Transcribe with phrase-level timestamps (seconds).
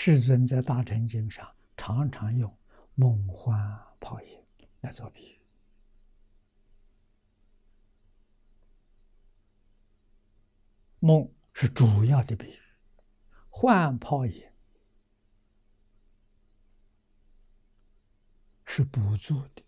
[0.00, 2.56] 世尊在大乘经上常常用
[2.94, 3.58] 梦幻
[3.98, 4.46] 泡影
[4.80, 5.40] 来做比喻，
[11.00, 12.58] 梦是主要的比喻，
[13.48, 14.48] 幻泡影
[18.66, 19.64] 是补助的，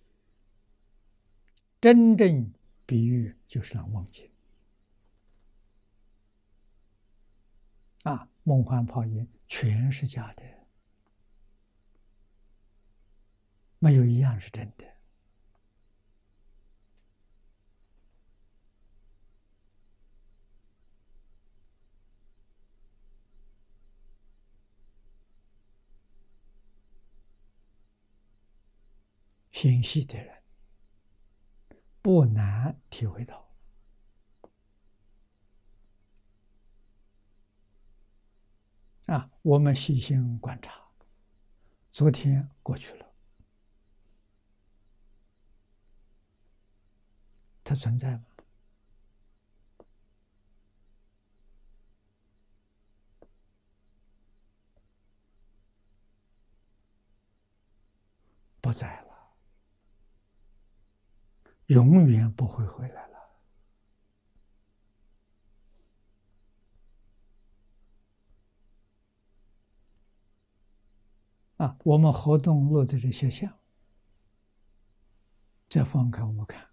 [1.80, 2.54] 真正
[2.86, 4.30] 比喻就是那梦境。
[8.04, 10.44] 啊，梦幻泡影全是假的，
[13.80, 14.86] 没有一样是真的。
[29.50, 30.42] 心细的人
[32.00, 33.49] 不难体会到
[39.12, 39.28] 啊！
[39.42, 40.72] 我们细心观察，
[41.90, 43.06] 昨天过去了，
[47.64, 48.22] 它存在吗？
[58.60, 59.10] 不在了。
[61.66, 63.09] 永远不会回来了。
[71.60, 73.58] 啊，我们活动录的这些相，
[75.68, 76.66] 再放开我们看，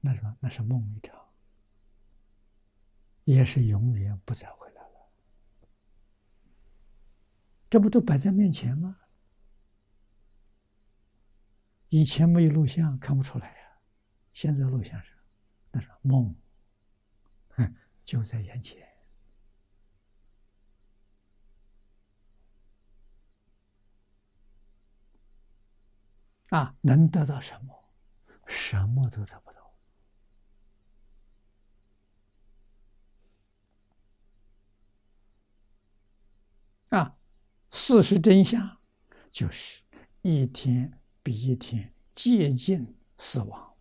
[0.00, 0.34] 那什么？
[0.40, 1.14] 那是梦一场，
[3.24, 5.10] 也是永远不再回来了。
[7.68, 8.96] 这不都摆在面前吗？
[11.90, 13.80] 以前没有录像，看不出来呀。
[14.32, 15.12] 现在录像是，
[15.72, 16.34] 那是梦，
[17.50, 18.89] 哼，就在眼前，
[26.50, 27.76] 啊，能得到什么？
[28.46, 29.60] 什么都得不到。
[36.98, 37.16] 啊，
[37.70, 38.80] 事实真相
[39.30, 39.84] 就是
[40.22, 43.76] 一天比一天接近死亡。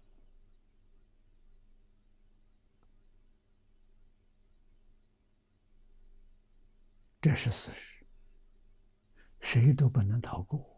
[7.19, 8.06] 这是事实，
[9.40, 10.69] 谁都不能逃过。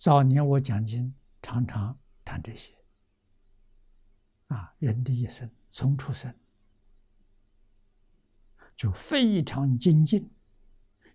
[0.00, 2.72] 早年我讲经常常谈这些，
[4.46, 6.34] 啊，人的一生从出生
[8.74, 10.32] 就非常精进，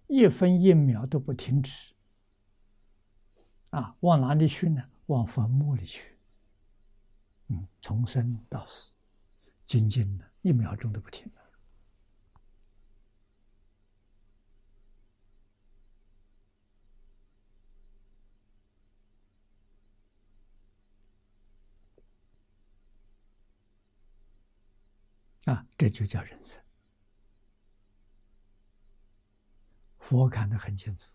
[0.05, 1.95] 一分一秒都不停止，
[3.71, 4.87] 啊，往哪里去呢？
[5.07, 6.15] 往坟墓里去。
[7.47, 8.93] 嗯，从生到死，
[9.65, 11.41] 精进的，一秒钟都不停的。
[25.45, 26.61] 啊，这就叫人生。
[29.99, 31.09] 佛看得很清楚，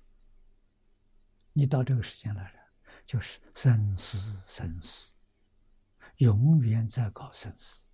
[1.53, 2.61] 你到这个世间来了，
[3.07, 5.13] 就是生死生死。
[6.17, 7.87] 永远在搞生死，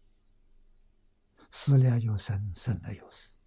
[1.48, 3.38] 死了又生，生了又死，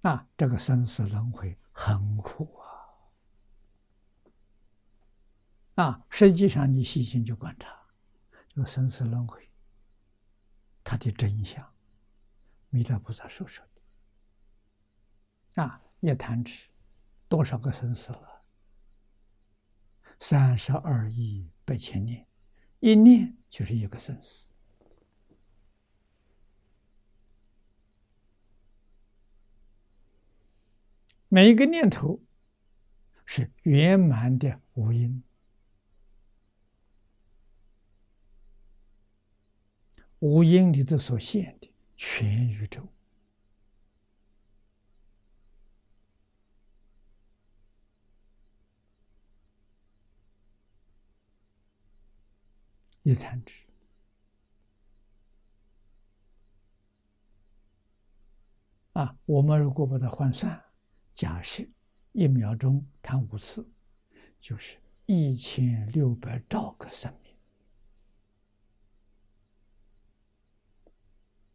[0.00, 2.57] 啊，这个生死轮回很苦
[5.78, 6.04] 啊！
[6.10, 7.68] 实际上你细心去观察，
[8.48, 9.48] 这个生死轮回，
[10.82, 11.64] 它的真相，
[12.70, 13.64] 弥勒菩萨所说
[15.54, 16.68] 的，啊，一弹指。
[17.28, 18.42] 多少个生死了？
[20.18, 22.26] 三十二亿八千年，
[22.80, 24.48] 一念就是一个生死。
[31.28, 32.20] 每一个念头
[33.26, 35.22] 是圆满的无因，
[40.20, 42.86] 无因里头所现的全宇宙。
[53.02, 53.62] 一弹指
[58.92, 59.16] 啊！
[59.24, 60.62] 我们如果把它换算，
[61.14, 61.64] 假设
[62.12, 63.66] 一秒钟弹五次，
[64.38, 64.76] 就是
[65.06, 67.27] 一千六百兆个生命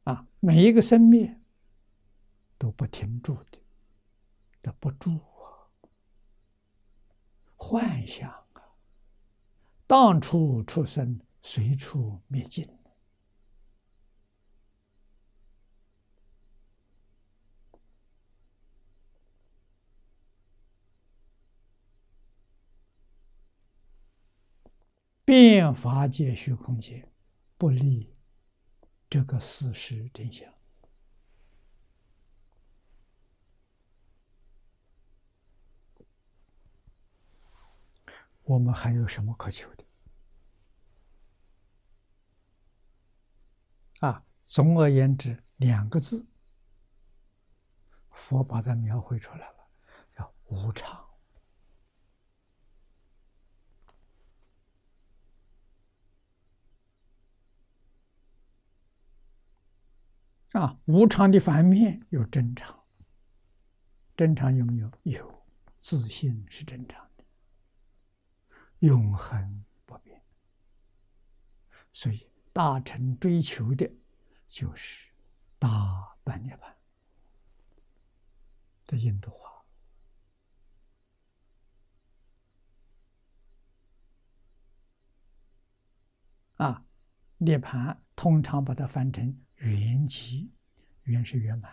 [0.04, 0.28] 啊！
[0.40, 1.42] 每一个生命
[2.58, 3.60] 都不停住的，
[4.62, 5.72] 都不住啊！
[7.56, 8.76] 幻想啊！
[9.88, 12.70] 当处出生，随处灭尽。
[25.26, 27.10] 变法界虚空界，
[27.58, 28.13] 不利
[29.14, 30.52] 这个事实真相。
[38.42, 39.86] 我们还有什么可求的？
[44.00, 46.26] 啊，总而言之，两个字，
[48.10, 49.68] 佛把它描绘出来了，
[50.18, 51.03] 叫无常。
[60.54, 62.84] 啊，无常的反面有真常，
[64.16, 64.92] 真常有没有？
[65.04, 65.46] 有，
[65.82, 67.26] 自信是真常的。
[68.80, 70.22] 永恒不变，
[71.92, 73.90] 所以大乘追求的，
[74.48, 75.10] 就是
[75.58, 76.72] 大般涅槃
[78.86, 79.66] 的印度话
[86.58, 86.86] 啊，
[87.38, 90.50] 涅槃通常把它翻成圆寂，
[91.04, 91.72] 圆是圆满，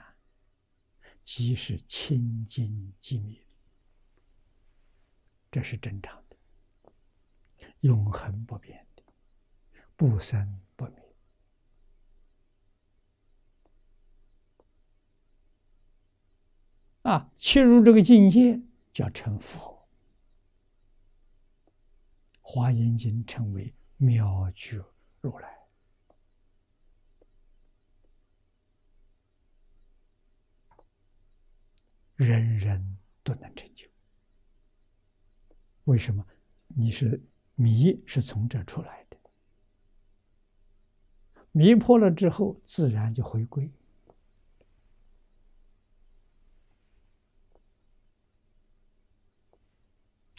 [1.25, 3.45] 寂是清净寂灭，
[5.51, 6.37] 这是正常的。
[7.81, 9.03] 永恒不变的，
[9.97, 11.15] 不生不灭
[17.03, 17.33] 啊！
[17.37, 18.61] 切入这个境界，
[18.93, 19.89] 叫成佛。
[22.41, 24.85] 华严经称为妙觉
[25.21, 25.60] 如来，
[32.25, 33.89] 人人都能成就。
[35.85, 36.27] 为什么？
[36.69, 37.23] 你是？
[37.57, 39.19] 迷是从这出来的，
[41.53, 43.71] 迷破了之后，自然就回归。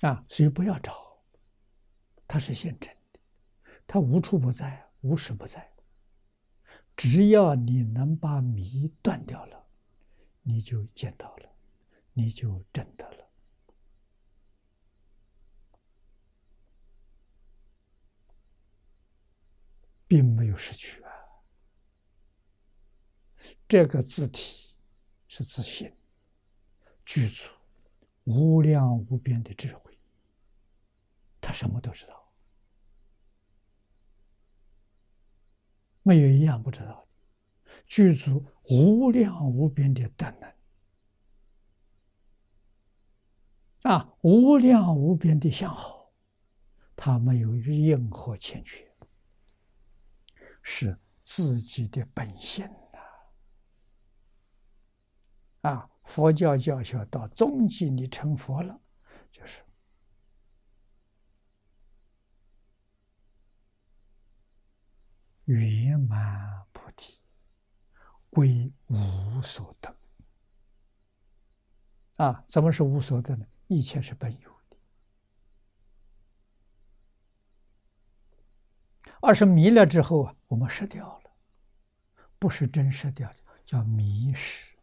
[0.01, 1.21] 啊，所以不要找，
[2.27, 3.19] 它是现成的，
[3.85, 5.71] 它无处不在，无时不在。
[6.95, 9.67] 只要你能把迷断掉了，
[10.41, 11.50] 你就见到了，
[12.13, 13.17] 你就真的了。
[20.07, 21.11] 并没有失去啊！
[23.65, 24.75] 这个自体
[25.29, 25.95] 是自信，
[27.05, 27.49] 具足
[28.25, 29.97] 无量无边的智慧，
[31.39, 32.33] 他什么都知道，
[36.03, 37.07] 没有一样不知道
[37.63, 40.53] 的，具足无量无边的德能
[43.83, 46.11] 啊，无量无边的相好，
[46.95, 48.87] 他没有任何欠缺。
[50.63, 52.99] 是自己的本性呐！
[55.69, 58.79] 啊，佛教教学到终极，你成佛了，
[59.31, 59.63] 就是
[65.45, 67.19] 圆满菩提，
[68.29, 69.97] 归无所得。
[72.17, 73.43] 啊，怎么是无所得呢？
[73.73, 74.77] 一切是本有的。
[79.21, 81.31] 而是迷了之后啊，我们失掉了，
[82.37, 84.75] 不是真失掉的，叫迷失。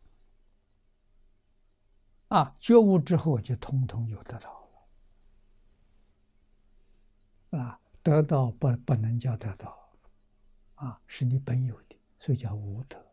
[2.29, 4.67] 啊，觉悟之后就通通有得到
[7.51, 7.59] 了。
[7.59, 9.91] 啊，得到不不能叫得到，
[10.77, 13.08] 啊，是你本有的，所以叫无得。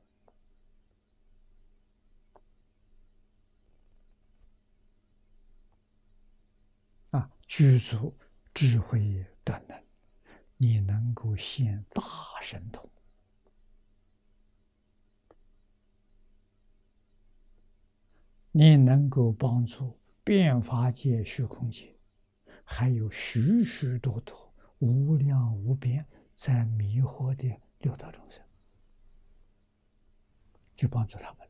[7.15, 8.13] 啊，具足
[8.53, 9.83] 智慧德能。
[10.57, 12.03] 你能够现大
[12.41, 12.89] 神通，
[18.51, 21.95] 你能够帮助变法界虚空界，
[22.63, 28.41] 还有许许多多无量无边在迷惑的六道众生，
[30.75, 31.45] 就帮助他们。